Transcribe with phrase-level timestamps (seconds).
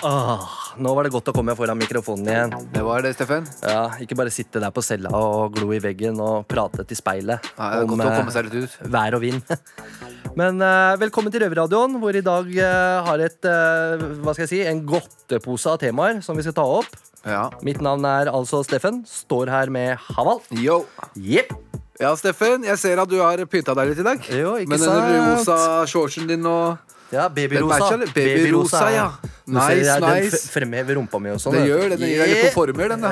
[0.00, 0.44] Åh,
[0.80, 2.54] nå var det godt å komme foran mikrofonen igjen.
[2.72, 3.44] Det var det, Steffen.
[3.60, 7.50] Ja, Ikke bare sitte der på cella og glo i veggen og prate til speilet
[7.58, 8.78] Ja, det er godt å eh, komme seg litt ut.
[8.94, 9.52] vær og vind.
[10.40, 14.52] Men uh, velkommen til Røverradioen, hvor i dag uh, har et uh, hva skal jeg
[14.54, 16.96] si, en godtepose av temaer som vi skal ta opp.
[17.28, 17.50] Ja.
[17.66, 19.02] Mitt navn er altså Steffen.
[19.08, 20.40] Står her med Haval.
[20.56, 20.86] Yo.
[21.18, 21.52] Yep.
[22.00, 24.24] Ja, Steffen, jeg ser at du har pynta deg litt i dag.
[24.32, 27.96] Jo, ikke Med den rosa shortsen din og Ja, babyrosa.
[27.98, 29.06] Baby Babyrosa, ja.
[29.50, 31.56] Nice, ser Nice, Den fremhever rumpa mi og sånn.
[31.58, 31.98] Det gjør det.
[31.98, 33.10] Den gir deg litt på former, den, da.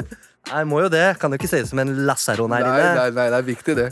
[0.50, 1.04] Nei, må jo det.
[1.20, 2.92] Kan jo ikke se ut som en lasaron her inne.
[2.96, 3.88] nei, nei, det er viktig, det.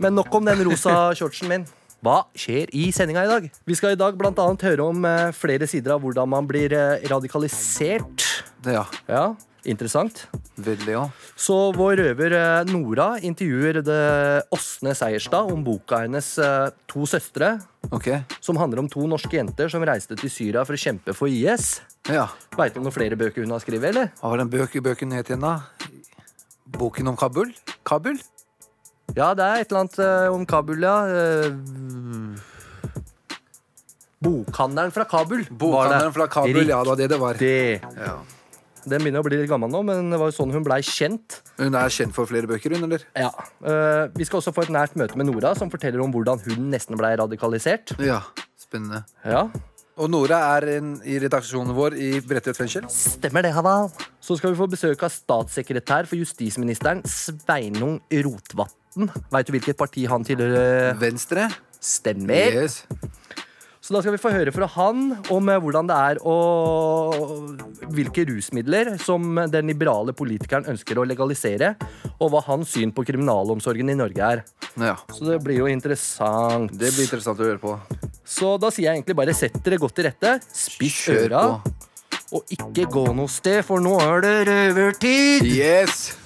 [0.00, 1.66] Men nok om den rosa shortsen min.
[2.04, 3.46] Hva skjer i sendinga i dag?
[3.64, 7.00] Vi skal i dag annet høre om eh, flere sider av hvordan man blir eh,
[7.08, 8.26] radikalisert.
[8.64, 8.84] det ja.
[9.08, 9.24] Ja,
[9.70, 10.24] interessant.
[10.60, 11.02] Veldig, ja.
[11.40, 13.98] Så vår røver eh, Nora intervjuer det
[14.54, 17.54] Åsne Seierstad om boka hennes eh, To søstre,
[17.90, 18.10] Ok.
[18.44, 21.80] som handler om to norske jenter som reiste til Syria for å kjempe for IS.
[22.08, 22.28] Ja.
[22.56, 24.12] Veit du om noen flere bøker hun har skrevet, eller?
[24.20, 25.56] Hva var den bøk, bøken het igjen, da?
[26.78, 27.50] Boken om Kabul?
[27.86, 28.20] Kabul?
[29.16, 30.96] Ja, det er et eller annet eh, om Kabul, ja.
[34.24, 35.44] Bokhandelen fra Kabul.
[35.50, 37.34] Bokhandelen fra Kabul, ja, det var det det var.
[37.34, 37.98] Riktig.
[38.00, 38.14] Ja.
[38.84, 41.40] Den begynner å bli litt gammel nå, men det var jo sånn hun blei kjent.
[41.60, 43.04] Hun er kjent for flere bøker, hun, eller?
[43.16, 43.30] Ja.
[43.64, 46.68] Uh, vi skal også få et nært møte med Nora, som forteller om hvordan hun
[46.72, 47.94] nesten blei radikalisert.
[48.04, 48.20] Ja.
[48.60, 49.04] Spennende.
[49.28, 49.46] Ja,
[50.00, 52.86] Og Nora er en, i redaksjonen vår i Bredtvet fengsel.
[52.90, 53.92] Stemmer det, Haval.
[54.24, 59.10] Så skal vi få besøk av statssekretær for justisministeren, Sveinung Rotvatn.
[59.30, 60.96] Veit du hvilket parti han tilhører?
[60.98, 61.46] Venstre.
[61.78, 62.58] Stemmer.
[62.64, 62.80] Yes.
[63.84, 66.36] Så da skal vi få høre fra han om eh, hvordan det er å
[67.94, 71.74] Hvilke rusmidler som den liberale politikeren ønsker å legalisere,
[72.16, 74.42] og hva hans syn på kriminalomsorgen i Norge er.
[74.80, 74.96] Ja.
[75.12, 76.72] Så det blir jo interessant.
[76.72, 77.76] Det blir interessant å høre på.
[78.24, 81.44] Så da sier jeg egentlig bare sett dere godt til rette, spiss øra,
[82.34, 85.50] og ikke gå noe sted, for nå er det røvertid!
[85.52, 86.23] Yes!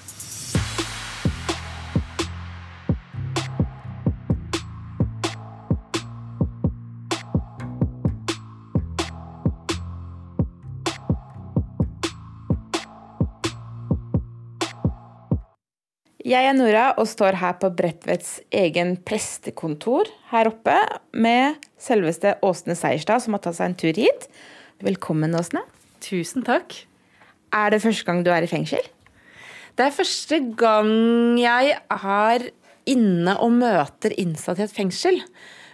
[16.28, 20.74] Jeg er Nora og står her på Bredtvets egen prestekontor her oppe
[21.16, 24.26] med selveste Åsne Seierstad, som har tatt seg en tur hit.
[24.84, 25.62] Velkommen, Åsne.
[26.04, 26.76] Tusen takk.
[27.56, 28.84] Er det første gang du er i fengsel?
[29.78, 30.92] Det er første gang
[31.40, 32.44] jeg er
[32.92, 35.22] inne og møter innsatt i et fengsel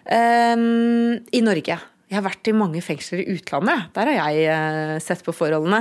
[0.05, 1.79] Um, i Norge.
[2.15, 3.89] Jeg har vært i mange fengsler i utlandet.
[3.97, 5.81] Der har jeg eh, sett på forholdene.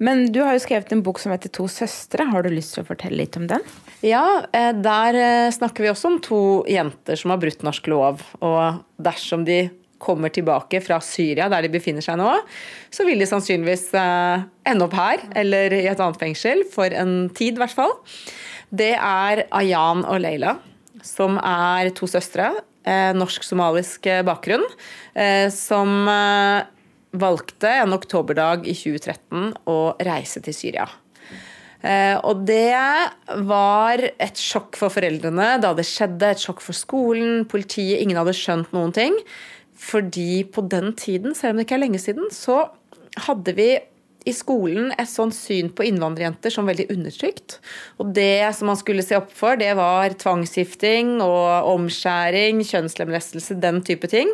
[0.00, 2.24] Men du har jo skrevet en bok som heter To søstre.
[2.30, 3.60] Har du lyst til å fortelle litt om den?
[4.00, 4.22] Ja,
[4.56, 6.38] eh, der eh, snakker vi også om to
[6.72, 8.22] jenter som har brutt norsk lov.
[8.40, 9.66] Og dersom de
[10.00, 12.30] kommer tilbake fra Syria, der de befinner seg nå,
[12.92, 17.56] så vil de sannsynligvis ende opp her, eller i et annet fengsel, for en tid
[17.56, 17.94] i hvert fall.
[18.68, 20.58] Det er Ayan og Leila,
[21.04, 22.52] som er to søstre.
[22.86, 24.62] Eh, Norsk-somalisk eh, bakgrunn.
[25.14, 26.06] Eh, som
[27.16, 30.86] valgte en oktoberdag i 2013 å reise til Syria.
[32.26, 32.74] Og det
[33.46, 36.32] var et sjokk for foreldrene da det skjedde.
[36.34, 38.02] Et sjokk for skolen, politiet.
[38.02, 39.14] Ingen hadde skjønt noen ting.
[39.78, 42.64] Fordi på den tiden, selv om det ikke er lenge siden, så
[43.28, 43.68] hadde vi
[44.26, 47.60] i skolen et sånt syn på innvandrerjenter som veldig undertrykt.
[48.02, 53.82] Og det som man skulle se opp for, det var tvangsgifting og omskjæring, kjønnslemlestelse, den
[53.86, 54.32] type ting.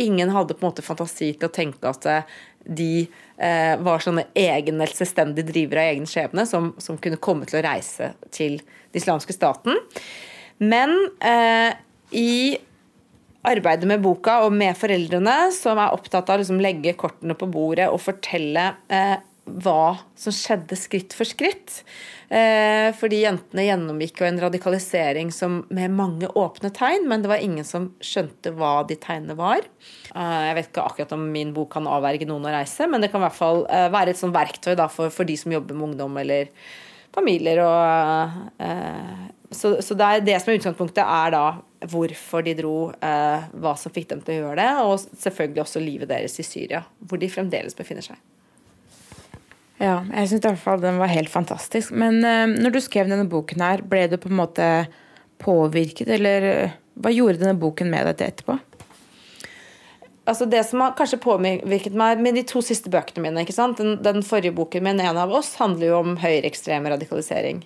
[0.00, 4.28] Ingen hadde på en måte fantasi til å tenke at eh, de eh, var sånne
[4.38, 8.60] egen eller selvstendige drivere av egen skjebne som, som kunne komme til å reise til
[8.62, 9.76] den islamske staten.
[10.62, 11.76] Men eh,
[12.16, 12.56] i
[13.46, 17.48] arbeidet med boka og med foreldrene, som er opptatt av å liksom legge kortene på
[17.52, 19.16] bordet og fortelle eh,
[19.48, 21.82] hva som skjedde skritt for skritt.
[22.28, 27.44] Eh, fordi jentene gjennomgikk jo en radikalisering som, med mange åpne tegn, men det var
[27.44, 29.64] ingen som skjønte hva de tegnene var.
[30.12, 33.12] Eh, jeg vet ikke akkurat om min bok kan avverge noen å reise, men det
[33.12, 35.78] kan i hvert fall eh, være et sånt verktøy da, for, for de som jobber
[35.78, 36.52] med ungdom eller
[37.16, 37.64] familier.
[37.64, 41.44] Og, eh, så, så det, er det som er utgangspunktet, er da
[41.88, 45.82] hvorfor de dro, eh, hva som fikk dem til å gjøre det, og selvfølgelig også
[45.82, 48.18] livet deres i Syria, hvor de fremdeles befinner seg.
[49.78, 51.94] Ja, jeg syns fall den var helt fantastisk.
[51.94, 54.66] Men eh, når du skrev denne boken her, ble du på en måte
[55.38, 58.58] påvirket, eller eh, hva gjorde denne boken med deg til etterpå?
[60.28, 63.46] Altså det som har kanskje påvirket meg med de to siste bøkene mine?
[63.78, 67.62] Den, den forrige boken min, 'En av oss', handler jo om høyreekstrem radikalisering.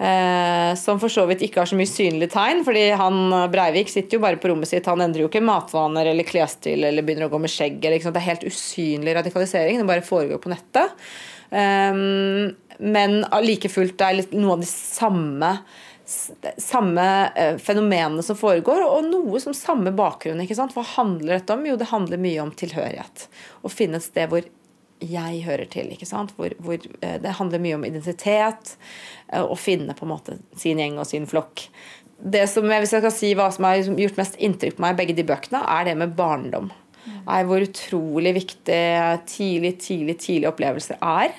[0.00, 4.16] Eh, som for så vidt ikke har så mye synlige tegn, fordi han Breivik sitter
[4.16, 4.88] jo bare på rommet sitt.
[4.88, 7.78] Han endrer jo ikke matvaner eller klesstil eller begynner å gå med skjegg.
[7.84, 9.82] Eller, det er helt usynlig radikalisering.
[9.82, 10.96] Det bare foregår på nettet.
[11.52, 12.00] Eh,
[12.80, 15.54] men like fullt er noe av de samme
[16.10, 20.40] samme eh, fenomenene som foregår, og noe som samme bakgrunn.
[20.42, 20.74] ikke sant?
[20.74, 21.66] Hva handler dette om?
[21.66, 23.28] Jo, det handler mye om tilhørighet.
[23.62, 24.46] Å finne et sted hvor
[25.00, 25.90] jeg hører til.
[25.94, 26.34] ikke sant?
[26.36, 28.76] Hvor, hvor, eh, det handler mye om identitet.
[29.32, 31.68] Eh, å finne på en måte sin gjeng og sin flokk.
[32.20, 35.00] Det som, Hvis jeg skal si hva som har gjort mest inntrykk på meg i
[35.00, 36.70] begge de bøkene, er det med barndom.
[37.26, 38.80] Er hvor utrolig viktig
[39.24, 41.32] tidlig, tidlig, tidlig opplevelser er.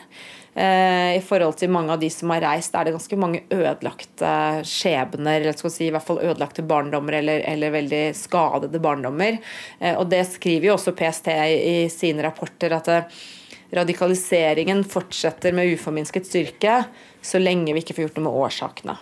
[0.54, 4.32] Eh, I forhold til mange av de som har reist, er det ganske mange ødelagte
[4.68, 9.40] skjebner, eller skal si, i hvert fall ødelagte barndommer eller, eller veldig skadede barndommer.
[9.80, 13.14] Eh, og det skriver jo også PST i sine rapporter, at
[13.76, 16.82] radikaliseringen fortsetter med uforminsket styrke
[17.24, 18.98] så lenge vi ikke får gjort noe med årsakene.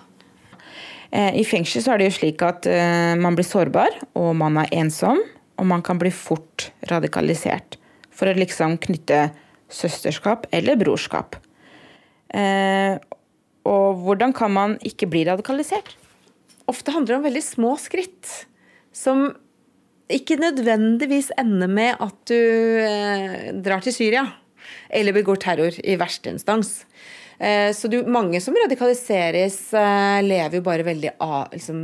[1.09, 4.59] Eh, I fengsel så er det jo slik at uh, man blir sårbar, og man
[4.61, 5.21] er ensom.
[5.59, 7.75] Og man kan bli fort radikalisert
[8.15, 9.25] for å liksom knytte
[9.73, 11.35] søsterskap eller brorskap.
[12.31, 12.95] Uh,
[13.67, 15.97] og hvordan kan man ikke bli radikalisert?
[16.69, 18.45] Ofte handler det om veldig små skritt.
[18.95, 19.31] Som
[20.09, 24.23] ikke nødvendigvis ender med at du drar til Syria
[24.89, 26.83] eller begår terror i verste instans.
[27.39, 31.13] Eh, så du, mange som radikaliseres, eh, lever jo bare veldig
[31.53, 31.79] liksom,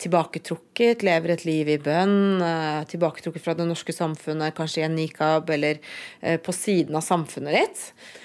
[0.00, 1.04] tilbaketrukket.
[1.04, 2.40] Lever et liv i bønn.
[2.40, 5.82] Eh, tilbaketrukket fra det norske samfunnet, kanskje i en nikab, eller
[6.42, 7.80] på siden av samfunnet ditt.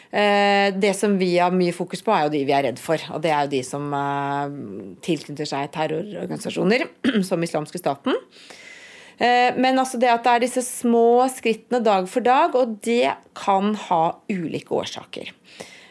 [0.07, 3.01] Det som vi har mye fokus på, er jo de vi er redd for.
[3.11, 3.91] Og det er jo de som
[5.03, 6.85] tilknytter seg terrororganisasjoner,
[7.27, 8.15] som islamske staten.
[9.17, 13.71] Men altså det at det er disse små skrittene dag for dag, og det kan
[13.87, 15.31] ha ulike årsaker.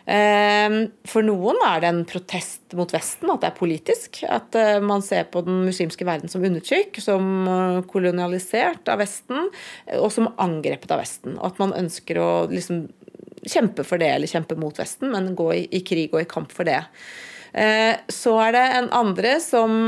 [0.07, 0.77] Ehm,
[1.09, 4.21] for noen er det en protest mot Vesten, at det er politisk.
[4.31, 9.51] At eh, man ser på den muslimske verden som undertrykk, som eh, kolonialisert av Vesten,
[9.99, 11.35] og som angrepet av Vesten.
[11.41, 12.87] Og at man ønsker å liksom
[13.47, 16.55] kjempe for det, eller kjempe mot Vesten, men gå i, i krig og i kamp
[16.55, 16.85] for det.
[17.53, 19.79] Eh, så er det en andre som,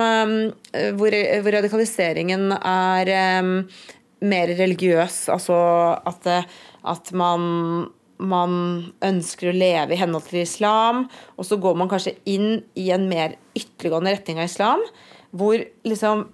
[0.98, 3.12] hvor, hvor radikaliseringen er
[4.18, 5.28] mer religiøs.
[5.34, 5.58] Altså
[6.08, 6.32] at,
[6.94, 7.46] at man
[8.18, 8.54] man
[9.04, 11.04] ønsker å leve i henhold til islam,
[11.38, 14.82] og så går man kanskje inn i en mer ytterliggående retning av islam,
[15.30, 16.26] hvor liksom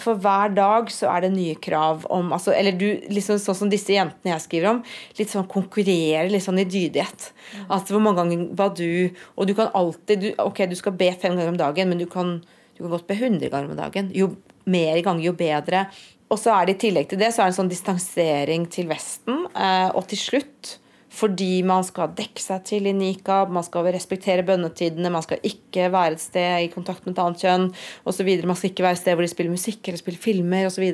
[0.00, 3.72] for hver dag så er det nye krav om altså, Eller du, liksom sånn som
[3.72, 4.80] disse jentene jeg skriver om,
[5.18, 7.28] litt sånn konkurrerer litt sånn i dydighet.
[7.68, 11.10] At hvor mange ganger var du Og du kan alltid du, Ok, du skal be
[11.12, 12.38] fem ganger om dagen, men du kan,
[12.76, 14.10] du kan godt be hundre ganger om dagen.
[14.16, 14.32] Jo
[14.64, 15.86] mer ganger, jo bedre.
[16.32, 18.88] Og så er det i tillegg til det så er det en sånn distansering til
[18.88, 19.44] Vesten.
[19.52, 20.76] Eh, og til slutt
[21.12, 25.90] fordi man skal dekke seg til i nikab, man skal respektere bønnetidene, man skal ikke
[25.92, 27.66] være et sted i kontakt med et annet kjønn
[28.08, 28.30] osv.
[28.48, 30.86] Man skal ikke være et sted hvor de spiller musikk eller spiller filmer osv.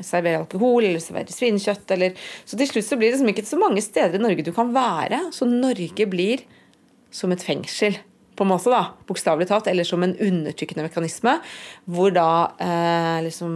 [0.00, 1.84] Servere alkohol eller servere svinekjøtt.
[1.96, 2.16] Eller.
[2.48, 4.72] Så til slutt så blir det liksom ikke så mange steder i Norge du kan
[4.74, 5.20] være.
[5.36, 6.48] Så Norge blir
[7.14, 8.00] som et fengsel
[8.34, 11.36] på en måte da, bokstavelig talt, eller som en undertrykkende mekanisme,
[11.86, 13.52] hvor da eh, liksom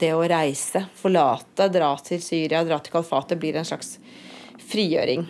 [0.00, 3.94] det å reise, forlate, dra til Syria, dra til kalfatet, blir en slags
[4.70, 5.26] frigjøring.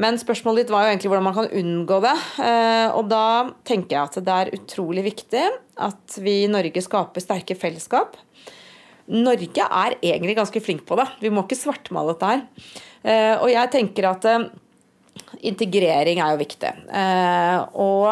[0.00, 2.14] Men spørsmålet ditt var jo egentlig hvordan man kan unngå det.
[2.44, 3.24] Eh, og da
[3.66, 5.44] tenker jeg at det er utrolig viktig
[5.80, 8.16] at vi i Norge skaper sterke fellesskap.
[9.10, 11.08] Norge er egentlig ganske flink på det.
[11.20, 12.44] Vi må ikke svartmale dette her.
[13.02, 14.48] Eh, og jeg tenker at eh,
[15.50, 16.72] integrering er jo viktig.
[17.80, 18.06] Og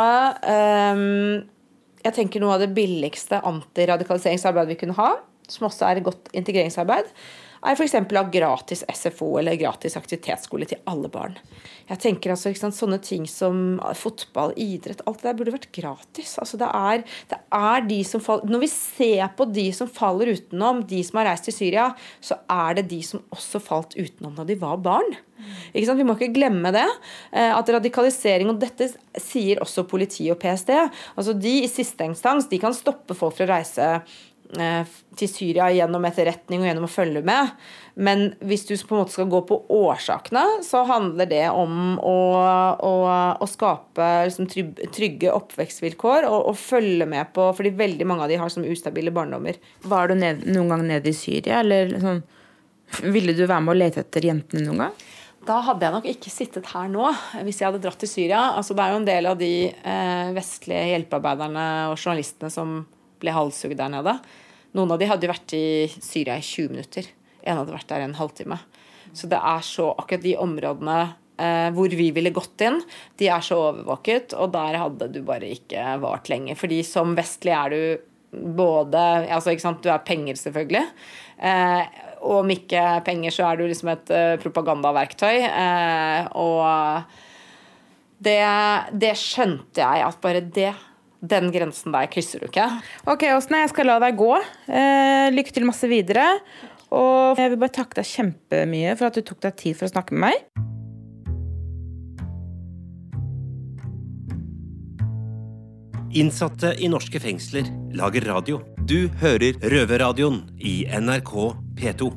[2.04, 5.12] jeg tenker noe av det billigste antiradikaliseringsarbeidet vi kunne ha,
[5.48, 7.10] som også er godt integreringsarbeid,
[7.62, 7.96] er f.eks.
[7.98, 11.36] å ha gratis SFO eller gratis aktivitetsskole til alle barn.
[11.88, 16.36] Jeg tenker altså, sant, Sånne ting som fotball, idrett, alt det der burde vært gratis.
[16.40, 20.34] Altså, det, er, det er de som faller, Når vi ser på de som faller
[20.36, 21.88] utenom, de som har reist til Syria,
[22.20, 25.16] så er det de som også falt utenom da de var barn.
[25.72, 26.86] Vi må ikke glemme det.
[27.32, 28.90] Eh, at radikalisering, og dette
[29.22, 30.72] sier også politi og PST,
[31.14, 33.90] altså de i siste instans de kan stoppe folk fra å reise
[34.48, 37.50] til Syria gjennom etterretning og gjennom å følge med.
[38.00, 42.16] Men hvis du på en måte skal gå på årsakene, så handler det om å,
[42.88, 42.92] å,
[43.36, 44.48] å skape liksom,
[44.94, 49.12] trygge oppvekstvilkår og, og, følge med på Fordi veldig mange av de har som ustabile
[49.14, 49.60] barndommer.
[49.84, 52.24] Var du ned, noen gang nede i Syria, eller sånn
[53.04, 55.00] Ville du være med å lete etter jentene noen gang?
[55.48, 57.08] Da hadde jeg nok ikke sittet her nå
[57.44, 58.40] hvis jeg hadde dratt til Syria.
[58.56, 62.78] Altså, det er jo en del av de eh, vestlige hjelpearbeiderne og journalistene som
[63.20, 64.18] ble halshugd der nede.
[64.76, 67.08] Noen av de hadde vært i Syria i 20 minutter.
[67.42, 68.58] En hadde vært der en halvtime.
[69.16, 70.98] Så det er så Akkurat de områdene
[71.40, 72.80] eh, hvor vi ville gått inn,
[73.18, 76.56] de er så overvåket, og der hadde du bare ikke vart lenge.
[76.58, 77.80] Fordi som vestlig er du
[78.28, 79.00] både
[79.32, 80.84] altså ikke sant, Du er penger, selvfølgelig.
[81.38, 85.38] Eh, og om ikke penger, så er du liksom et eh, propagandaverktøy.
[85.46, 87.02] Eh, og
[88.18, 88.42] det,
[88.92, 90.72] det skjønte jeg at bare det
[91.20, 92.68] den grensen der krysser du ikke.
[93.10, 94.32] Ok, Åsne, jeg skal la deg gå.
[94.70, 96.26] Eh, lykke til masse videre.
[96.94, 99.92] Og jeg vil bare takke deg kjempemye for at du tok deg tid for å
[99.92, 100.66] snakke med meg.
[106.18, 108.62] Innsatte i norske fengsler lager radio.
[108.88, 111.34] Du hører Røverradioen i NRK
[111.76, 112.08] P2.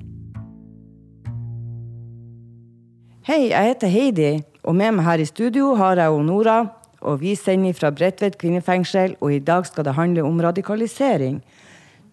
[3.27, 4.29] Hei, jeg heter Heidi,
[4.63, 6.55] og med meg her i studio har jeg og Nora.
[7.01, 11.39] Og vi sender fra Bredtvet kvinnefengsel, og i dag skal det handle om radikalisering.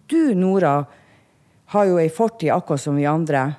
[0.09, 0.81] Du, Nora,
[1.73, 3.51] har jo ei fortid akkurat som vi andre.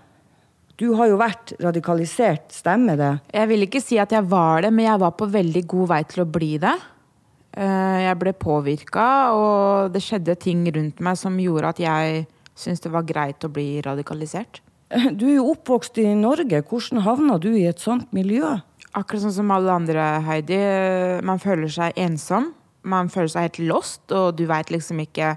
[0.81, 3.11] Du har jo vært radikalisert, stemmer det?
[3.37, 6.01] Jeg vil ikke si at jeg var det, men jeg var på veldig god vei
[6.09, 6.75] til å bli det.
[7.53, 9.07] Eh, jeg ble påvirka,
[9.37, 12.25] og det skjedde ting rundt meg som gjorde at jeg
[12.57, 14.63] syntes det var greit å bli radikalisert.
[15.19, 16.65] Du er jo oppvokst i Norge.
[16.67, 18.57] Hvordan havna du i et sånt miljø?
[18.91, 20.59] Akkurat sånn som alle andre, Heidi.
[21.27, 22.51] Man føler seg ensom.
[22.83, 25.37] Man føler seg helt lost, og du veit liksom ikke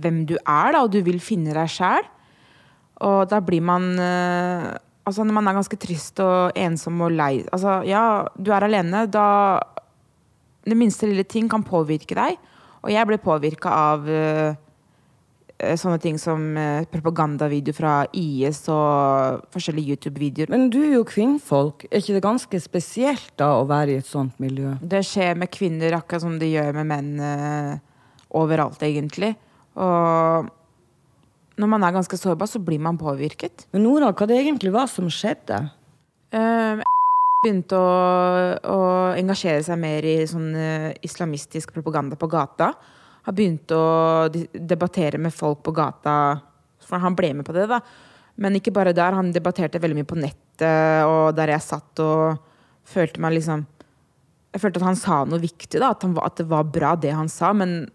[0.00, 2.06] hvem du er, da, og du vil finne deg sjæl.
[3.04, 4.72] Og da blir man eh,
[5.04, 9.02] Altså, når man er ganske trist og ensom og lei Altså, ja, du er alene,
[9.10, 9.58] da
[10.64, 12.38] Det minste lille ting kan påvirke deg.
[12.80, 14.56] Og jeg ble påvirka av uh,
[15.78, 20.50] sånne ting som uh, propagandavideo fra IS og forskjellige YouTube-videoer.
[20.50, 21.86] Men du er jo kvinnfolk.
[21.90, 24.74] Er ikke det ganske spesielt da å være i et sånt miljø?
[24.82, 27.72] Det skjer med kvinner akkurat som det gjør med menn uh,
[28.34, 29.34] overalt, egentlig.
[29.78, 30.50] Og
[31.60, 33.68] når man er ganske sårbar, så blir man påvirket.
[33.74, 35.60] Men Nora, hva det egentlig var som skjedde?
[36.34, 36.82] Um,
[37.44, 37.94] begynte å,
[38.72, 38.80] å,
[39.20, 42.72] engasjere seg mer i sånn uh, islamistisk propaganda på gata.
[43.24, 43.84] Har begynt å
[44.52, 46.14] debattere med folk på gata,
[46.84, 47.66] for han ble med på det.
[47.70, 47.80] da.
[48.36, 49.16] Men ikke bare der.
[49.16, 52.42] Han debatterte veldig mye på nettet, og der jeg satt og
[52.84, 53.64] følte meg liksom
[54.54, 57.10] Jeg følte at han sa noe viktig, da, at, han, at det var bra, det
[57.10, 57.48] han sa.
[57.50, 57.88] Men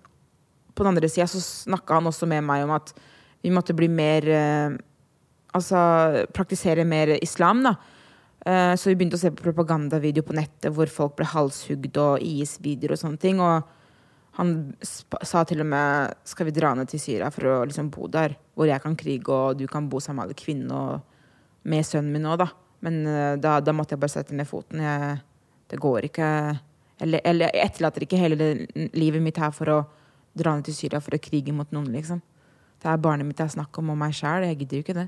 [0.76, 2.92] på den andre sida så snakka han også med meg om at
[3.40, 4.78] vi måtte bli mer eh,
[5.50, 5.80] Altså
[6.30, 7.72] praktisere mer islam, da.
[8.46, 12.22] Eh, så vi begynte å se på propagandavideo på nettet hvor folk ble halshugd og
[12.22, 13.42] IS-videoer og sånne ting.
[13.42, 13.66] Og
[14.38, 18.08] han sa til og med skal vi dra ned til Syria for å liksom bo
[18.12, 21.86] der, hvor jeg kan krige og du kan bo sammen med alle kvinnene og med
[21.86, 22.50] sønnen min òg, da.
[22.86, 24.80] Men uh, da, da, måtte jeg bare sette ned foten.
[24.86, 25.20] Jeg,
[25.70, 26.28] det går ikke
[27.04, 28.38] Eller, eller jeg etterlater ikke hele
[28.96, 29.78] livet mitt her for å
[30.36, 32.20] dra ned til Syria for å krige mot noen, liksom.
[32.80, 34.46] Det er barnet mitt jeg snakker om, og meg sjæl.
[34.48, 35.08] Jeg gidder jo ikke det.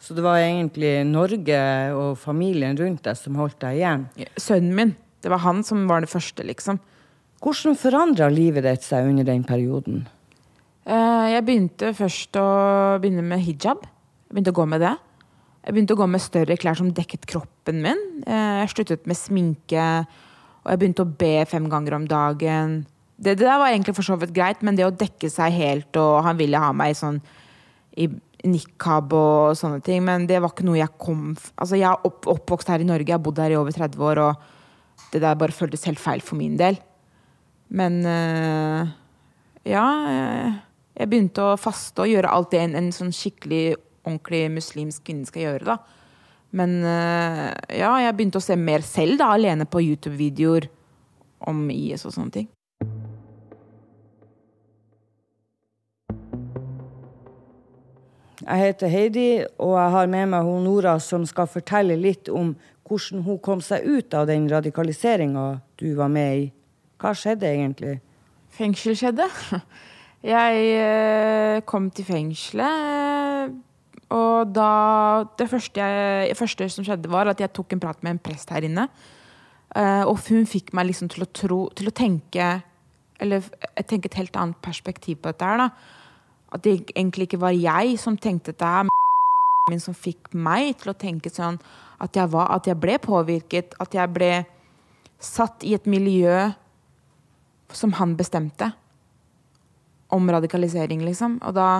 [0.00, 1.60] Så det var egentlig Norge
[1.92, 4.06] og familien rundt deg som holdt deg igjen?
[4.40, 4.94] Sønnen min.
[5.20, 6.80] Det var han som var det første, liksom.
[7.40, 10.02] Hvordan forandra livet ditt seg under den perioden?
[10.84, 12.48] Eh, jeg begynte først å
[13.00, 13.86] begynne med hijab.
[14.28, 14.92] Jeg begynte å gå med det.
[15.64, 18.02] Jeg begynte å gå med større klær som dekket kroppen min.
[18.26, 19.86] Eh, jeg sluttet med sminke,
[20.64, 22.82] og jeg begynte å be fem ganger om dagen.
[23.16, 25.96] Det, det, der var egentlig for så vidt greit, men det å dekke seg helt,
[26.00, 27.22] og han ville ha meg sånn
[27.96, 28.08] i
[28.48, 32.28] nikab og sånne ting, men det var ikke noe jeg kom Altså, jeg er opp,
[32.30, 35.36] oppvokst her i Norge, jeg har bodd her i over 30 år, og det der
[35.40, 36.80] bare føltes helt feil for min del.
[37.70, 38.90] Men uh,
[39.68, 39.86] ja,
[40.98, 45.28] jeg begynte å faste og gjøre alt det en, en sånn skikkelig ordentlig muslimsk kvinne
[45.28, 46.00] skal gjøre, da.
[46.56, 50.66] Men uh, ja, jeg begynte å se mer selv, da, alene på YouTube-videoer
[51.46, 52.50] om IS og sånne ting.
[58.40, 59.28] Jeg heter Heidi,
[59.62, 62.54] og jeg har med meg hun Nora som skal fortelle litt om
[62.88, 66.48] hvordan hun kom seg ut av den radikaliseringa du var med i.
[67.00, 67.98] Hva skjedde egentlig?
[68.56, 69.26] Fengsel skjedde.
[70.20, 73.54] Jeg eh, kom til fengselet,
[74.12, 78.10] og da Det første, jeg, første, som skjedde, var at jeg tok en prat med
[78.10, 78.84] en prest her inne.
[79.72, 82.48] Eh, og hun fikk meg liksom til å tro Til å tenke
[83.22, 83.46] Eller
[83.86, 85.70] tenke et helt annet perspektiv på dette her, da
[86.50, 88.88] at det egentlig ikke var jeg som tenkte det her,
[89.70, 91.60] men som fikk meg til å tenke sånn
[92.00, 94.32] at jeg, var, at jeg ble påvirket, at jeg ble
[95.20, 96.48] satt i et miljø
[97.76, 98.72] som han bestemte.
[100.10, 101.40] Om radikalisering, liksom.
[101.46, 101.70] Og da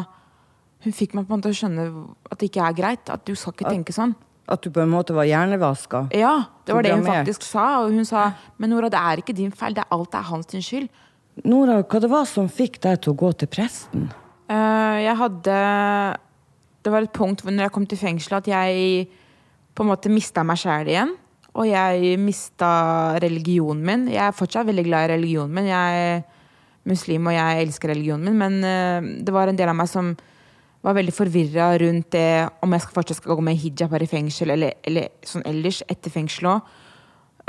[0.81, 1.83] Hun fikk meg på en måte til å skjønne
[2.33, 3.11] at det ikke er greit.
[3.13, 4.15] At du skal ikke tenke sånn.
[4.49, 6.07] At du på en måte var hjernevaska?
[6.17, 7.83] Ja, det var det hun faktisk sa.
[7.85, 10.57] Og hun sa men Nora, det er ikke din feil, det er alt er hans
[10.57, 10.89] skyld.
[11.45, 14.09] Nora, hva det var som fikk deg til å gå til presten?
[14.51, 15.57] Uh, jeg hadde
[16.83, 19.11] Det var et punkt når jeg kom til fengselet, at jeg
[19.77, 21.13] på en måte mista meg sjæl igjen.
[21.61, 22.71] Og jeg mista
[23.21, 24.05] religionen min.
[24.09, 25.69] Jeg er fortsatt veldig glad i religionen min.
[25.69, 26.23] Jeg er
[26.89, 30.15] muslim, og jeg elsker religionen min, men eh, det var en del av meg som
[30.81, 34.09] var veldig forvirra rundt det om jeg skal fortsatt skal gå med hijab her i
[34.09, 36.77] fengsel, eller, eller sånn ellers etter fengsel òg.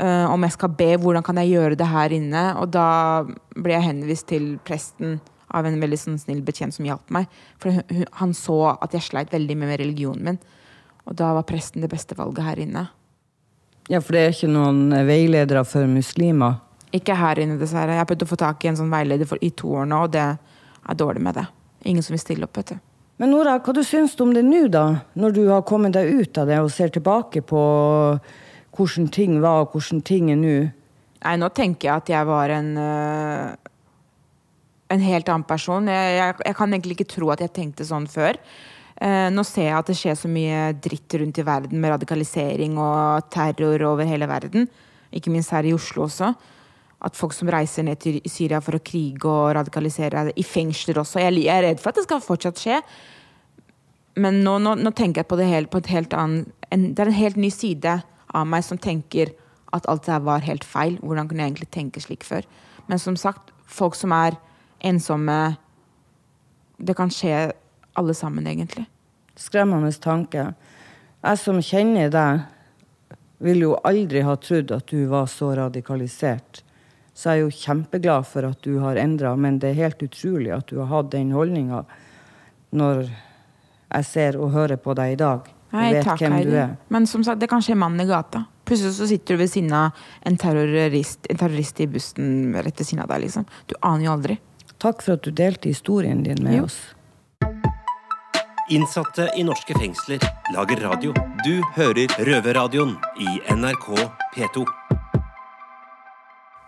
[0.02, 2.42] om jeg skal be, hvordan kan jeg gjøre det her inne?
[2.60, 3.22] Og da
[3.54, 5.20] ble jeg henvist til presten
[5.54, 7.28] av en veldig sånn snill betjent som hjalp meg.
[7.56, 10.38] For hun- hun- han så at jeg sleit veldig med religionen min.
[11.06, 12.88] Og da var presten det beste valget her inne.
[13.90, 16.60] Ja, for det er ikke noen eh, veiledere for muslimer.
[16.94, 17.96] Ikke her inne, dessverre.
[17.96, 20.04] Jeg har prøvd å få tak i en sånn veileder for, i to år nå,
[20.06, 21.46] og det er dårlig med det.
[21.88, 22.82] Ingen som vil stille opp, vet du.
[23.22, 24.84] Men Nora, hva du syns du om det nå, da?
[25.18, 27.62] Når du har kommet deg ut av det og ser tilbake på
[28.76, 30.54] hvordan ting var, og hvordan ting er nå?
[31.22, 33.52] Nei, nå tenker jeg at jeg var en øh,
[34.92, 35.88] en helt annen person.
[35.90, 38.38] Jeg, jeg, jeg kan egentlig ikke tro at jeg tenkte sånn før.
[39.02, 42.76] Eh, nå ser jeg at det skjer så mye dritt rundt i verden med radikalisering
[42.78, 44.68] og terror over hele verden.
[45.10, 46.30] Ikke minst her i Oslo også.
[47.02, 51.18] At folk som reiser ned til Syria for å krige og radikalisere, i fengsler også.
[51.18, 52.78] Jeg, er redd for at det skal fortsatt skje.
[54.22, 56.14] Men nå, nå, nå tenker jeg på det helt, på annet
[56.70, 57.98] en, Det er en helt ny side
[58.32, 59.34] av meg som tenker
[59.72, 61.00] at alt det her var helt feil.
[61.02, 62.46] Hvordan kunne jeg egentlig tenke slik før?
[62.86, 64.38] Men som sagt, folk som er
[64.82, 65.56] ensomme
[66.82, 67.52] Det kan skje
[67.94, 68.86] alle sammen, egentlig.
[69.38, 70.52] Skremmende tanke.
[71.22, 72.42] Jeg som kjenner deg,
[73.42, 76.62] ville jo aldri ha trodd at du var så radikalisert.
[77.14, 80.52] Så jeg er jo kjempeglad for at du har endra, men det er helt utrolig
[80.54, 81.82] at du har hatt den holdninga
[82.72, 83.02] når
[83.92, 85.50] jeg ser og hører på deg i dag.
[85.72, 86.72] Nei, Jeg vet takk, hvem du er.
[86.92, 88.46] Men som sagt, det kan skje mannen i gata.
[88.68, 89.98] Plutselig så sitter du ved siden av
[90.28, 93.24] en terrorist, en terrorist i bussen rett ved siden av deg.
[93.26, 93.46] liksom.
[93.68, 94.38] Du aner jo aldri.
[94.82, 96.64] Takk for at du delte historien din med Jo.
[96.64, 96.78] oss.
[98.70, 100.22] Innsatte i norske fengsler
[100.54, 101.10] lager radio.
[101.42, 103.88] Du hører Røverradioen i NRK
[104.36, 104.62] P2.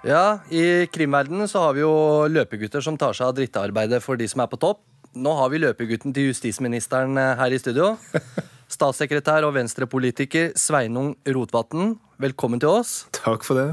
[0.05, 1.93] Ja, I krimverdenen så har vi jo
[2.29, 4.83] løpegutter som tar seg av drittarbeidet for de som er på topp.
[5.15, 7.95] Nå har vi løpegutten til justisministeren eh, her i studio.
[8.75, 13.05] Statssekretær og venstrepolitiker Sveinung Rotvatn, velkommen til oss.
[13.23, 13.71] Takk for det.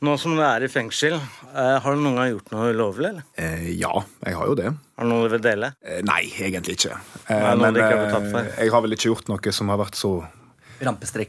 [0.00, 1.12] Nå som du er i fengsel,
[1.52, 3.08] eh, har du noen gang gjort noe ulovlig?
[3.10, 3.24] eller?
[3.36, 3.90] Eh, ja,
[4.24, 4.70] jeg har jo det.
[4.96, 5.74] Har du noe du vil dele?
[5.84, 6.96] Eh, nei, egentlig ikke.
[7.26, 8.48] Eh, Nei, men ikke har blitt eh, tatt for.
[8.64, 10.12] jeg har vel ikke gjort noe som har vært så,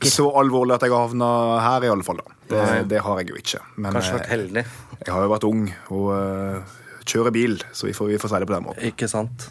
[0.08, 1.32] så alvorlig at jeg har havna
[1.66, 2.24] her, i alle fall.
[2.24, 2.38] da.
[2.48, 2.64] Det,
[2.96, 3.60] det har jeg jo ikke.
[3.76, 4.66] Men Kanskje vært eh, heldig?
[5.02, 5.64] jeg har jo vært ung
[5.98, 8.88] og uh, kjører bil, så vi får, vi får si det på den måten.
[8.88, 9.50] Ikke sant?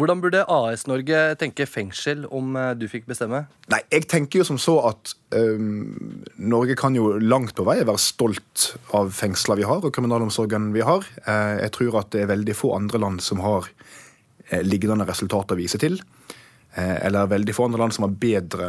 [0.00, 3.42] Hvordan burde AS Norge tenke fengsel om eh, du fikk bestemme?
[3.68, 8.00] Nei, jeg tenker jo som så at um, Norge kan jo langt på vei være
[8.00, 11.04] stolt av fengsla vi har, og kriminalomsorgen vi har.
[11.26, 13.68] Eh, jeg tror at det er veldig få andre land som har
[14.48, 16.00] eh, lignende resultater å vise til.
[16.80, 18.66] Eller veldig få andre land som har bedre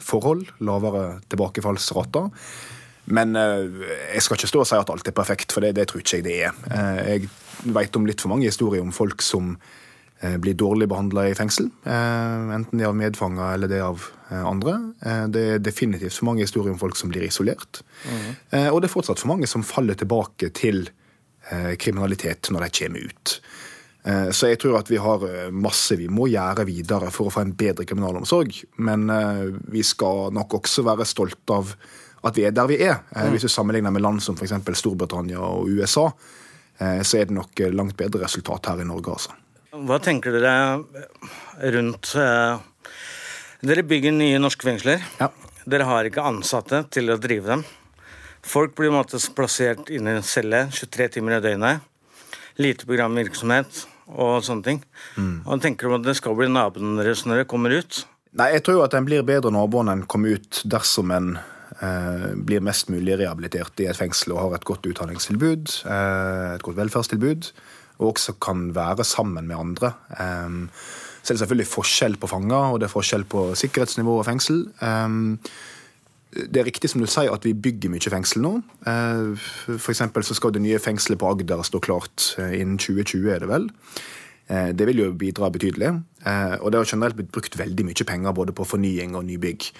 [0.00, 2.30] forhold, lavere tilbakefallsrater.
[3.12, 6.00] Men jeg skal ikke stå og si at alt er perfekt, for det, det tror
[6.00, 6.56] ikke jeg det er.
[7.04, 7.28] Jeg
[7.76, 9.52] vet om litt for mange historier om folk som
[10.42, 11.70] blir dårlig behandla i fengsel.
[11.88, 14.74] Eh, enten det er av medfanger eller det er av eh, andre.
[15.00, 17.80] Eh, det er definitivt for mange historier om folk som blir isolert.
[18.50, 20.82] Eh, og det er fortsatt for mange som faller tilbake til
[21.50, 23.34] eh, kriminalitet når de kommer ut.
[24.04, 27.34] Eh, Så jeg tror at vi har eh, masse vi må gjøre videre for å
[27.34, 28.60] få en bedre kriminalomsorg.
[28.76, 31.72] Men eh, vi skal nok også være stolt av
[32.28, 33.00] at vi er der vi er.
[33.16, 34.52] Eh, Hvis du sammenligner med land som f.eks.
[34.84, 36.10] Storbritannia og USA,
[36.78, 39.12] eh, så er det nok eh, langt bedre resultat her i Norge.
[39.16, 39.36] altså.
[39.86, 40.54] Hva tenker dere
[41.72, 42.66] rundt eh,
[43.60, 45.02] Dere bygger nye norske fengsler.
[45.20, 45.28] Ja.
[45.68, 47.64] Dere har ikke ansatte til å drive dem.
[48.40, 51.84] Folk blir måte plassert inne i en celle 23 timer i døgnet.
[52.60, 53.82] Lite programvirksomhet
[54.16, 54.80] og sånne ting.
[55.44, 58.02] Og tenker du at det skal bli naboene deres når dere kommer ut?
[58.32, 62.30] Nei, Jeg tror jo at en blir bedre nabo enn kommer ut dersom en eh,
[62.34, 66.78] blir mest mulig rehabilitert i et fengsel og har et godt utdanningstilbud, eh, et godt
[66.78, 67.50] velferdstilbud,
[68.00, 69.92] og også kan være sammen med andre.
[70.10, 70.68] Så
[71.20, 74.62] så er det selvfølgelig forskjell på fanger, og det er forskjell på sikkerhetsnivå og fengsel.
[74.80, 75.18] Eh,
[76.30, 78.54] det er riktig som du sier at vi bygger mye fengsel nå.
[78.86, 83.42] Eh, For så skal det nye fengselet på Agder stå klart eh, innen 2020, er
[83.44, 83.68] det vel.
[84.48, 85.90] Eh, Det vil jo bidra betydelig.
[86.24, 89.70] Eh, Og det har generelt blitt brukt veldig mye penger både på fornying og nybygg.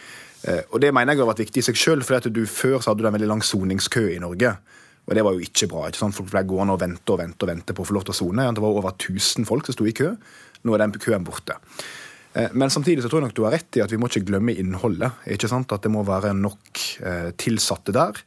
[0.73, 3.07] Og det mener jeg har vært viktig i seg sjøl, for før så hadde du
[3.09, 4.57] en veldig lang soningskø i Norge.
[5.11, 5.89] Og det var jo ikke bra.
[5.89, 6.15] ikke sant?
[6.15, 8.19] Folk ble gående og vente og vente og vente på å få lov til å
[8.21, 8.47] sone.
[8.55, 10.13] Det var over 1000 folk som sto i kø.
[10.63, 11.57] Nå er den køen borte.
[12.39, 14.29] Eh, Men samtidig så tror jeg nok du har rett i at vi må ikke
[14.29, 15.19] glemme innholdet.
[15.27, 15.73] ikke sant?
[15.75, 18.23] At det må være nok eh, tilsatte der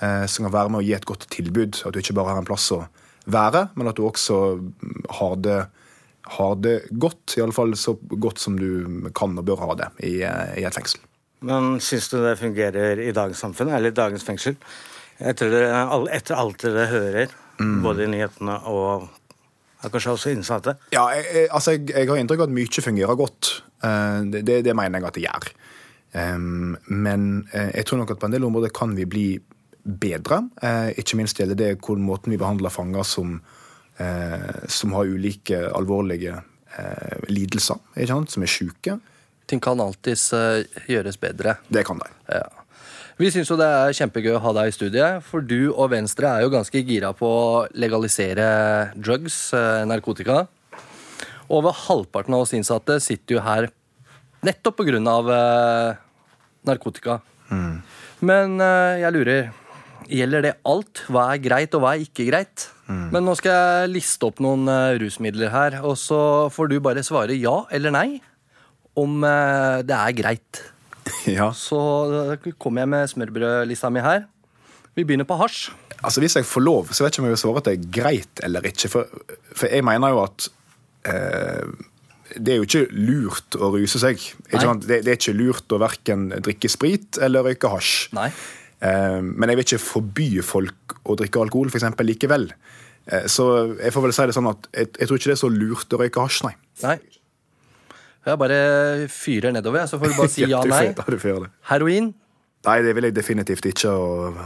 [0.00, 1.82] eh, som kan være med å gi et godt tilbud.
[1.84, 2.86] At du ikke bare har en plass å
[3.28, 5.60] være, men at du også mm, har det,
[6.38, 7.36] har det godt.
[7.36, 11.04] Iallfall så godt som du kan og bør ha det i, i et fengsel.
[11.42, 14.56] Men syns du det fungerer i dagens samfunn, eller i dagens fengsel?
[15.22, 17.34] Etter, det, all- etter alt dere hører,
[17.84, 19.08] både i nyhetene og
[19.82, 20.76] kanskje også innsatte?
[20.94, 23.50] Ja, jeg, jeg, altså jeg, jeg har inntrykk av at mye fungerer godt.
[23.82, 25.48] Eh, Det, det, det mener jeg at det gjør.
[26.12, 29.26] Um, men eh, jeg tror nok at på en del områder kan vi bli
[29.82, 30.42] bedre.
[30.62, 33.38] Uh, Ikke minst gjelder det hvordan måten vi behandler fanger som,
[33.98, 38.30] uh, som har ulike alvorlige uh, lidelser, ikke sant?
[38.34, 38.98] som er syke.
[39.50, 40.28] Ting kan alltids
[40.88, 41.56] gjøres bedre.
[41.72, 42.10] Det kan de.
[42.30, 42.44] Ja.
[43.20, 46.30] Vi syns jo det er kjempegøy å ha deg i studiet, for du og Venstre
[46.30, 48.46] er jo ganske gira på å legalisere
[48.96, 50.46] drugs, eh, narkotika.
[51.52, 53.68] Over halvparten av oss innsatte sitter jo her
[54.42, 56.00] nettopp på grunn av eh,
[56.64, 57.20] narkotika.
[58.24, 59.52] Men eh, jeg lurer,
[60.08, 61.04] gjelder det alt?
[61.12, 62.70] Hva er greit, og hva er ikke greit?
[62.92, 64.68] Men nå skal jeg liste opp noen
[65.00, 68.08] rusmidler her, og så får du bare svare ja eller nei
[69.00, 70.60] om det er greit.
[71.38, 71.50] Ja.
[71.54, 71.78] Så
[72.10, 74.26] da kommer jeg med smørbrødlista mi her.
[74.96, 75.70] Vi begynner på hasj.
[76.02, 77.74] Altså Hvis jeg får lov, så vet jeg ikke om jeg vil svare at det
[77.76, 78.90] er greit eller ikke.
[78.90, 79.22] For,
[79.54, 80.48] for jeg mener jo at
[81.10, 81.68] eh,
[82.38, 84.22] det er jo ikke lurt å ruse seg.
[84.50, 88.10] Det, det er ikke lurt å verken drikke sprit eller røyke hasj.
[88.18, 88.28] Nei.
[88.82, 92.48] Eh, men jeg vil ikke forby folk å drikke alkohol for eksempel, likevel.
[93.06, 93.46] Eh, så
[93.78, 95.94] jeg får vel si det sånn at jeg, jeg tror ikke det er så lurt
[95.94, 96.54] å røyke hasj, nei.
[96.82, 96.98] Nei.
[98.22, 98.58] Jeg bare
[99.10, 100.84] fyrer nedover, så får du bare si ja, nei.
[101.70, 102.12] Heroin,
[102.62, 103.90] Nei, det vil jeg definitivt ikke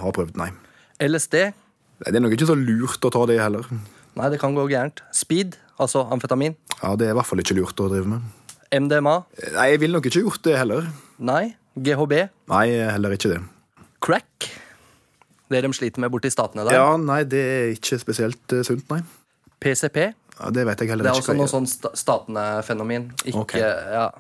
[0.01, 0.49] ha prøvd, nei.
[1.05, 1.35] LSD.
[2.01, 3.67] Det er nok ikke så lurt å ta det heller.
[4.17, 5.03] Nei, det kan gå gærent.
[5.13, 6.57] Speed, altså amfetamin.
[6.81, 8.25] Ja, Det er i hvert fall ikke lurt å drive med.
[8.73, 9.19] MDMA.
[9.53, 10.89] Nei, jeg ville nok ikke gjort det heller.
[11.21, 11.55] Nei.
[11.77, 12.15] GHB.
[12.49, 13.43] Nei, heller ikke det.
[14.01, 14.49] Crack.
[15.53, 16.75] Det de sliter med borti statene der.
[16.81, 19.03] Ja, nei, det er ikke spesielt eh, sunt, nei.
[19.61, 20.09] PCP.
[20.37, 21.33] Ja, det vet jeg heller Det er ikke.
[21.33, 23.11] også noe sånn statene-fenomen.
[23.25, 23.61] Ikke okay.
[23.61, 24.11] Ja.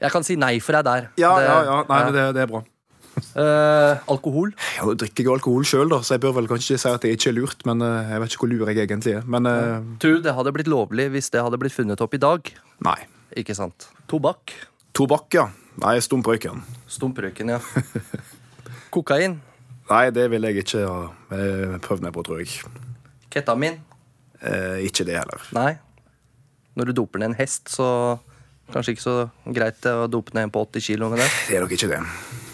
[0.00, 1.08] Jeg kan si nei for deg der.
[1.20, 2.62] Ja, Det- ja, ja, nei, men det, det er bra.
[3.36, 4.52] Uh, alkohol.
[4.76, 7.10] Ja, Nå drikker jeg alkohol sjøl, så jeg bør vel kanskje ikke si at det
[7.18, 7.64] ikke er lurt.
[7.66, 9.24] Men uh, jeg vet ikke hvor lur jeg egentlig er.
[9.26, 12.22] Men uh, Tror du det hadde blitt lovlig hvis det hadde blitt funnet opp i
[12.22, 12.52] dag?
[12.86, 12.98] nei.
[13.38, 13.86] Ikke sant.
[14.10, 14.50] Tobakk.
[14.92, 15.44] Tobakk, ja.
[15.78, 16.64] Nei, stumprøyken.
[16.90, 17.60] Stumprøyken, ja.
[18.94, 19.36] Kokain.
[19.86, 20.96] Nei, det vil jeg ikke ja.
[21.78, 22.58] prøve meg på, tror jeg.
[23.30, 23.78] Ketamin.
[24.42, 25.42] Eh, ikke det heller.
[25.56, 25.74] Nei.
[26.78, 28.18] Når du doper ned en hest, så
[28.72, 29.14] kanskje ikke så
[29.52, 31.28] greit å dope ned en på 80 kilo med det.
[31.48, 31.98] Det er nok ikke det.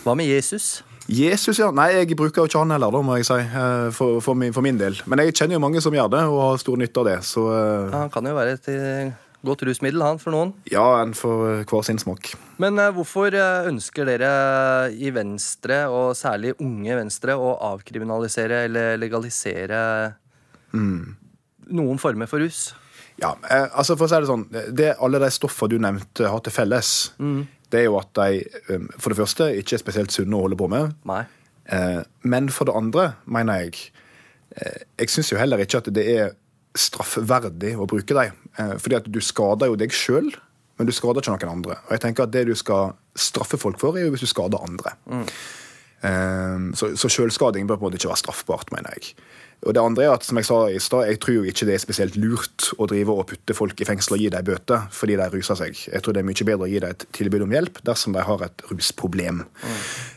[0.07, 0.83] Hva med Jesus?
[1.07, 1.69] Jesus, ja.
[1.71, 3.37] Nei, jeg bruker jo ikke han heller, da, må jeg si.
[3.39, 4.97] eh, For, for, min, for min del.
[5.07, 7.19] Men jeg kjenner jo mange som gjør det, og har stor nytte av det.
[7.29, 9.13] Så eh, Ja, han kan jo være et eh,
[9.47, 10.51] godt rusmiddel, han, for noen.
[10.73, 12.33] ja, en for hver sin smak.
[12.59, 13.37] Men hvorfor
[13.69, 14.33] ønsker dere
[14.97, 19.85] i Venstre, og særlig unge Venstre, å avkriminalisere eller legalisere
[21.75, 22.75] noen former for rus?
[23.19, 24.43] Ja, eh, altså for å si det sånn
[24.77, 26.91] det Alle de stoffene du nevnte har til felles,
[27.73, 30.59] det er jo at de eh, for det første ikke er spesielt sunne å holde
[30.61, 30.93] på med.
[31.09, 31.23] Nei.
[31.67, 33.79] Eh, Men for det andre, mener jeg
[34.57, 36.35] eh, Jeg syns jo heller ikke at det er
[36.77, 38.37] straffverdig å bruke dem.
[38.59, 40.29] Eh, Fordi at du skader jo deg sjøl,
[40.77, 41.79] men du skader ikke noen andre.
[41.89, 44.61] Og jeg tenker at det du skal straffe folk for, er jo hvis du skader
[44.63, 44.93] andre.
[46.05, 49.15] Eh, Så, så selvskading bør på en måte ikke være straffbart, mener jeg.
[49.65, 51.77] Og det andre er at, som jeg sa i stad, jeg tror jo ikke det
[51.77, 55.17] er spesielt lurt å drive og putte folk i fengsel og gi dem bøter fordi
[55.19, 55.79] de ruser seg.
[55.89, 58.27] Jeg tror det er mye bedre å gi dem et tilbud om hjelp dersom de
[58.27, 59.43] har et rusproblem.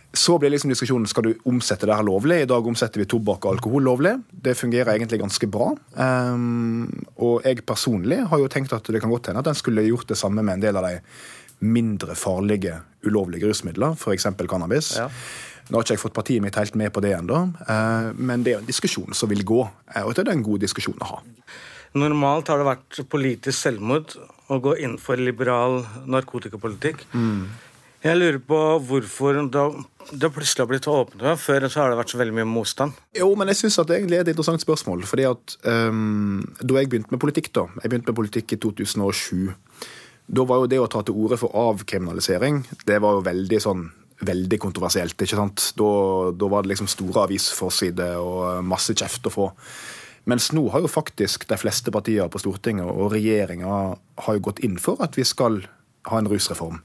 [0.10, 2.42] Så blir liksom diskusjonen skal du omsette det her lovlig.
[2.42, 4.16] I dag omsetter vi tobakk og alkohol lovlig.
[4.34, 5.70] Det fungerer egentlig ganske bra.
[5.94, 6.88] Um,
[7.22, 10.10] og jeg personlig har jo tenkt at det kan godt hende at en skulle gjort
[10.10, 10.98] det samme med en del av de
[11.62, 14.28] mindre farlige ulovlige rusmidler, f.eks.
[14.50, 14.94] cannabis.
[14.98, 15.10] Ja.
[15.70, 18.56] Nå har ikke jeg fått partiet mitt helt med på det ennå, eh, men det
[18.56, 19.62] er en diskusjon som vil gå.
[19.96, 21.22] eh, Og det er en god diskusjon å ha.
[21.94, 24.16] Normalt har det vært politisk selvmord
[24.50, 27.06] å gå inn for liberal narkotikapolitikk.
[28.00, 31.38] Jeg lurer på hvorfor det plutselig har blitt åpnet.
[31.42, 32.94] Før så har det vært så veldig mye motstand.
[33.18, 35.04] Jo, men jeg syns det egentlig er et interessant spørsmål.
[35.04, 39.54] fordi at um, Da jeg begynte med politikk, da Jeg begynte med politikk i 2007.
[40.30, 43.88] Da var jo det å ta til orde for avkriminalisering Det var jo veldig sånn
[44.20, 45.16] Veldig kontroversielt.
[45.16, 45.64] ikke sant?
[45.80, 45.90] Da,
[46.36, 49.46] da var det liksom store avisforsider og masse kjeft å få.
[50.28, 53.78] Mens nå har jo faktisk de fleste partier på Stortinget og regjeringa
[54.44, 55.62] gått inn for at vi skal
[56.12, 56.82] ha en rusreform.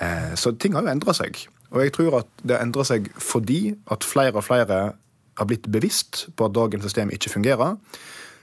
[0.00, 1.44] Eh, Så ting har jo endra seg.
[1.76, 4.80] Og jeg tror at det har endra seg fordi at flere og flere
[5.36, 7.76] har blitt bevisst på at dagens system ikke fungerer.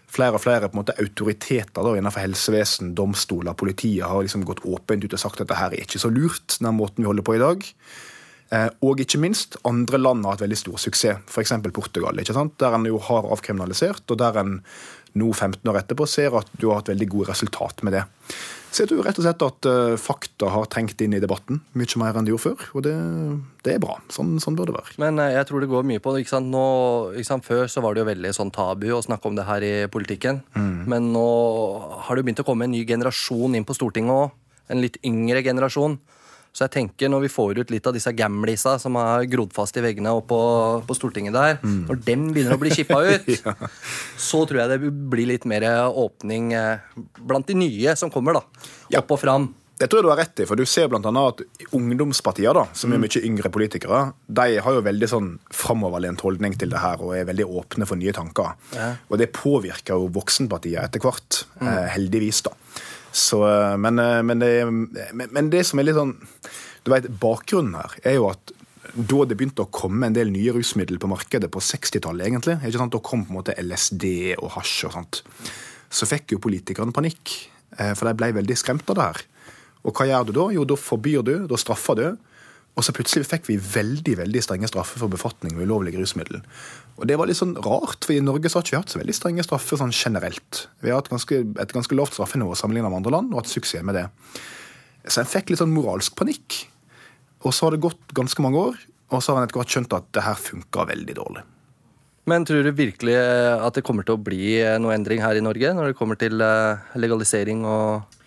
[0.10, 4.64] Flere og flere på en måte autoriteter da, innenfor helsevesen, domstoler, politiet har liksom gått
[4.66, 7.26] åpent ut og sagt at dette her er ikke så lurt, den måten vi holder
[7.28, 7.68] på i dag.
[8.50, 11.54] Eh, Og ikke minst, andre land har hatt veldig stor suksess, f.eks.
[11.74, 12.58] Portugal, ikke sant?
[12.58, 14.56] der en jo har avkriminalisert, og der en
[15.20, 18.04] nå 15 år etterpå ser at du har hatt veldig gode resultat med det.
[18.70, 22.02] Så jeg tror rett og slett at uh, fakta har trengt inn i debatten mye
[22.02, 22.68] mer enn de gjorde før.
[22.78, 22.94] Og det,
[23.66, 23.98] det er bra.
[24.14, 24.96] Sånn, sånn, bør det være.
[25.02, 26.24] Men uh, jeg tror det går mye på det.
[26.24, 26.52] Ikke sant?
[26.54, 26.66] Nå,
[27.16, 27.48] ikke sant?
[27.48, 30.44] Før så var det jo veldig sånn tabu å snakke om det her i politikken.
[30.54, 30.86] Mm.
[30.92, 31.26] Men nå
[32.06, 34.38] har det jo begynt å komme en ny generasjon inn på Stortinget òg.
[34.70, 35.98] En litt yngre generasjon
[36.52, 39.78] så jeg tenker når vi får ut litt av disse gamlisa som har grodd fast
[39.78, 40.42] i veggene oppe på,
[40.88, 41.80] på Stortinget der, mm.
[41.88, 43.56] når dem begynner å bli chippa ut, ja.
[44.18, 48.68] så tror jeg det blir litt mer åpning eh, blant de nye som kommer, da.
[48.90, 49.04] Ja.
[49.04, 49.52] Opp og fram.
[49.80, 52.92] Det tror jeg du har rett i, for du ser annet at ungdomspartier, da, som
[52.92, 53.06] er mm.
[53.06, 57.30] mye yngre politikere, de har jo veldig sånn framoverlent holdning til det her og er
[57.30, 58.58] veldig åpne for nye tanker.
[58.76, 58.90] Ja.
[59.08, 61.70] Og det påvirker jo voksenpartier etter hvert, mm.
[61.72, 62.58] eh, heldigvis, da.
[63.12, 64.54] Så, eh, men, eh, men, det,
[65.14, 66.16] men, det, som er litt sånn
[66.86, 68.54] du vet, Bakgrunnen her er jo at
[68.90, 73.02] da det begynte å komme en del nye rusmidler på markedet på 60-tallet, egentlig, da
[73.04, 74.06] kom på en måte LSD
[74.40, 75.22] og hasj og sånt,
[75.90, 77.36] så fikk jo politikerne panikk.
[77.78, 79.22] Eh, for de ble veldig skremt av det her.
[79.86, 80.48] Og hva gjør du da?
[80.56, 82.08] Jo, da forbyr du, da straffer du.
[82.78, 86.46] Og så plutselig fikk vi veldig veldig strenge straffer for befatning med ulovlige rusmidler.
[87.00, 89.02] Og det var litt sånn rart, for i Norge så har vi ikke hatt så
[89.02, 90.66] veldig strenge straffer sånn generelt.
[90.84, 93.86] Vi har hatt ganske, et ganske lavt straffenivå sammenlignet med andre land, og hatt suksess
[93.88, 94.06] med det.
[95.08, 96.62] Så en fikk litt sånn moralsk panikk.
[97.44, 99.96] Og så har det gått ganske mange år, og så har en etter hvert skjønt
[99.96, 101.46] at det her funka veldig dårlig.
[102.30, 105.72] Men tror du virkelig at det kommer til å bli noe endring her i Norge
[105.74, 108.19] når det kommer til eh, legalisering og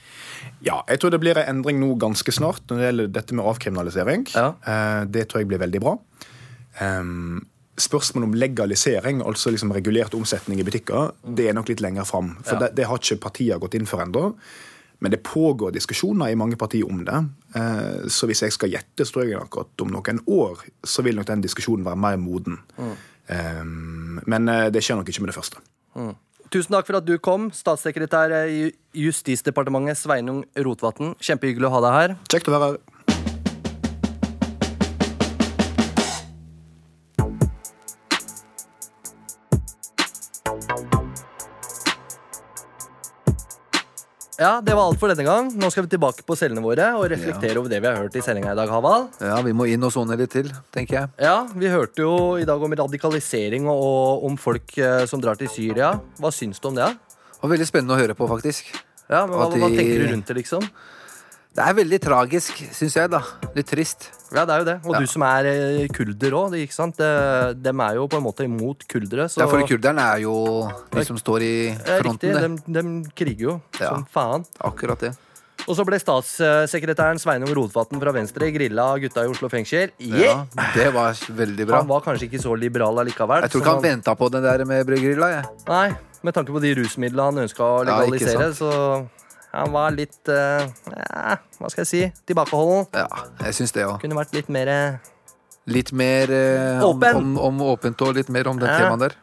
[0.62, 3.48] ja, jeg tror det blir en endring nå ganske snart når det gjelder dette med
[3.50, 4.26] avkriminalisering.
[4.34, 4.52] Ja.
[4.62, 5.96] Eh, det tror jeg blir veldig bra.
[7.82, 12.36] Spørsmålet om legalisering, altså liksom regulert omsetning i butikker, det er nok litt lenger fram.
[12.44, 12.66] For ja.
[12.66, 14.30] det, det, har ikke partiene gått inn for ennå.
[15.02, 17.22] Men det pågår diskusjoner i mange partier om det.
[17.58, 21.02] Eh, så hvis jeg skal gjette, så tror jeg nok at om noen år så
[21.02, 22.60] vil nok den diskusjonen være mer moden.
[22.78, 24.20] Mm.
[24.28, 25.60] Men det skjer nok ikke med det første.
[25.96, 26.12] Mm.
[26.52, 31.14] Tusen takk for at du kom, statssekretær i Justisdepartementet Sveinung Rotevatn.
[31.24, 32.12] Kjempehyggelig å ha deg her.
[32.28, 32.91] Kjekt å være her.
[44.42, 45.52] Ja, Det var alt for denne gang.
[45.54, 47.60] Nå skal vi tilbake på cellene våre og reflektere ja.
[47.60, 48.70] over det vi har hørt i sendinga i dag.
[48.74, 49.04] Haval.
[49.22, 51.10] Ja, Vi må inn og sone litt til, tenker jeg.
[51.22, 55.46] Ja, Vi hørte jo i dag om radikalisering og om folk eh, som drar til
[55.52, 55.92] Syria.
[56.18, 56.90] Hva syns du om det?
[56.90, 58.74] Det var veldig spennende å høre på, faktisk.
[59.06, 60.66] Ja, men Hva, hva tenker du rundt det, liksom?
[61.52, 63.10] Det er veldig tragisk, syns jeg.
[63.12, 63.20] da.
[63.52, 64.06] Litt trist.
[64.32, 64.76] Ja, det er jo det.
[64.88, 65.00] Og ja.
[65.02, 65.48] du som er
[65.92, 67.02] kulder kurder òg, ikke sant.
[67.60, 69.28] Dem er jo på en måte imot kuldere.
[69.28, 69.42] Så...
[69.42, 70.36] Ja, for kurderne er jo
[70.94, 71.52] de som står i
[71.98, 72.32] fronten.
[72.32, 72.86] Riktig, de,
[73.18, 73.92] kriger jo ja.
[73.92, 74.48] som faen.
[74.64, 75.12] Akkurat det.
[75.68, 79.92] Og så ble statssekretæren Sveinung Rotevatn fra Venstre grilla av gutta i Oslo fengsel.
[80.00, 80.42] Yeah!
[80.56, 81.82] Ja, det var veldig bra.
[81.84, 83.44] Han var kanskje ikke så liberal allikevel.
[83.44, 85.34] Jeg tror ikke han, han venta på den der med brødgrilla.
[85.68, 85.88] Nei,
[86.24, 88.72] med tanke på de rusmidlene han ønska å legalisere, ja, så
[89.52, 92.02] han var litt uh, ja, Hva skal jeg si?
[92.28, 92.86] Tilbakeholden.
[92.96, 93.98] Ja, jeg syns det òg.
[94.00, 95.10] Kunne vært litt mer uh,
[95.70, 97.20] Litt mer uh, Åpen.
[97.20, 98.80] Om, om, åpent og litt mer om den ja.
[98.80, 99.16] temaen der.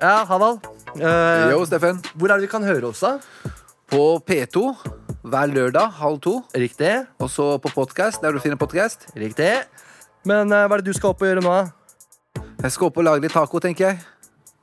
[0.00, 0.58] Ja, Haval.
[0.96, 2.00] Yo, Steffen.
[2.16, 3.52] Hvor er det vi kan høre oss, da?
[3.92, 4.64] På P2
[5.26, 6.34] hver lørdag halv to.
[6.56, 6.92] Riktig.
[7.22, 9.08] Og så på podkast, der du finner podkast.
[9.16, 9.52] Riktig.
[10.26, 11.54] Men hva er det du skal opp og gjøre nå?
[11.54, 12.42] da?
[12.64, 14.04] Jeg skal opp og lage litt taco, tenker jeg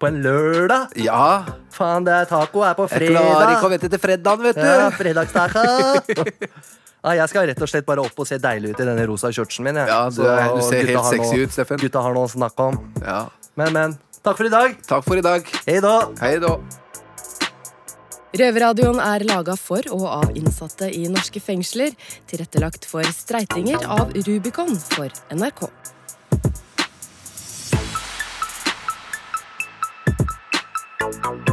[0.04, 0.92] på en lørdag.
[1.00, 1.46] Ja.
[1.72, 3.16] Faen, det er taco er på fredag.
[3.16, 4.68] Jeg klarer ikke å vente til fredagen, vet du.
[4.68, 5.64] Ja, fredagstaco.
[7.08, 9.32] ja, jeg skal rett og slett bare opp og se deilig ut i denne rosa
[9.32, 9.80] shortsen min.
[9.80, 9.88] Jeg.
[9.88, 11.80] Ja, du, Så, du ser helt sexy noe, ut, Steffen.
[11.86, 12.80] Gutta har noe å snakke om.
[13.00, 13.24] Ja.
[13.60, 13.98] Men, men.
[14.24, 14.76] Takk for i dag.
[14.88, 15.48] Takk for i dag.
[15.70, 15.96] Hei da.
[16.20, 16.58] Hei da.
[18.34, 21.94] Røverradioen er laga for og av innsatte i norske fengsler.
[22.28, 25.68] Tilrettelagt for streitinger av Rubicon for NRK.
[31.22, 31.53] Bye.